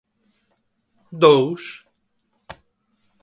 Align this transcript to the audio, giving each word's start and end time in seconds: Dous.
Dous. 1.21 1.63